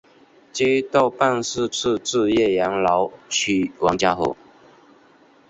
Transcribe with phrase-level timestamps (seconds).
[0.51, 4.35] 街道办事处驻岳阳楼区王家河。